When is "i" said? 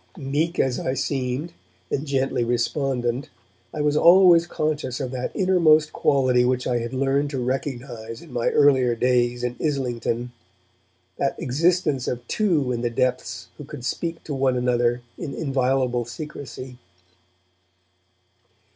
0.79-0.95, 3.71-3.81, 6.65-6.79